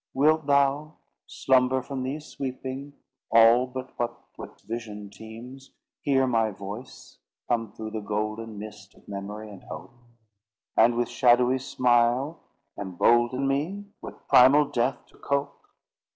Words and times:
Wilt 0.15 0.47
thou—slumber 0.47 1.83
from 1.83 2.01
thee 2.01 2.19
sweeping, 2.19 2.93
All 3.29 3.67
but 3.67 3.91
what 3.99 4.17
with 4.35 4.59
vision 4.61 5.11
teems— 5.11 5.69
Hear 6.01 6.25
my 6.25 6.49
voice 6.49 7.19
come 7.47 7.71
through 7.71 7.91
the 7.91 7.99
golden 8.01 8.57
Mist 8.57 8.95
of 8.95 9.07
memory 9.07 9.51
and 9.51 9.61
hope; 9.61 9.93
And 10.75 10.95
with 10.95 11.07
shadowy 11.07 11.59
smile 11.59 12.39
embolden 12.79 13.47
Me 13.47 13.85
with 14.01 14.27
primal 14.27 14.65
Death 14.65 15.05
to 15.05 15.19
cope? 15.19 15.67